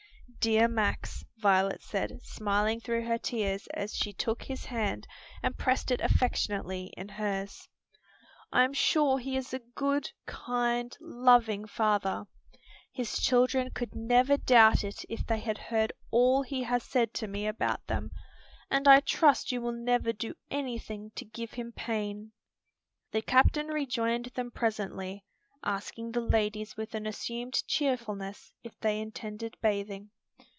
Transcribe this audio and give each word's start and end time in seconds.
"Dear 0.39 0.67
Max," 0.67 1.23
Violet 1.37 1.83
said, 1.83 2.19
smiling 2.23 2.79
through 2.79 3.05
her 3.05 3.19
tears 3.19 3.67
as 3.75 3.95
she 3.95 4.11
took 4.11 4.41
his 4.41 4.65
hand 4.65 5.05
and 5.43 5.55
pressed 5.55 5.91
it 5.91 6.01
affectionately 6.01 6.91
in 6.97 7.09
hers. 7.09 7.69
"I 8.51 8.63
am 8.63 8.73
sure 8.73 9.19
he 9.19 9.37
is 9.37 9.53
a 9.53 9.59
good, 9.75 10.09
kind, 10.25 10.97
loving 10.99 11.67
father; 11.67 12.25
his 12.91 13.19
children 13.21 13.69
could 13.69 13.93
never 13.93 14.35
doubt 14.35 14.83
it 14.83 15.05
if 15.07 15.23
they 15.27 15.37
had 15.39 15.59
heard 15.59 15.93
all 16.09 16.41
he 16.41 16.63
has 16.63 16.81
said 16.81 17.13
to 17.15 17.27
me 17.27 17.45
about 17.45 17.85
them, 17.85 18.09
and 18.71 18.87
I 18.87 19.01
trust 19.01 19.51
you 19.51 19.61
will 19.61 19.71
never 19.73 20.11
do 20.11 20.33
anything 20.49 21.11
to 21.17 21.23
give 21.25 21.51
him 21.51 21.71
pain." 21.71 22.31
The 23.11 23.21
captain 23.21 23.67
rejoined 23.67 24.31
them 24.33 24.49
presently, 24.49 25.23
asking 25.63 26.13
the 26.13 26.21
ladies 26.21 26.75
with 26.75 26.95
an 26.95 27.05
assumed 27.05 27.61
cheerfulness 27.67 28.51
if 28.63 28.75
they 28.79 28.99
intended 28.99 29.55
bathing. 29.61 30.09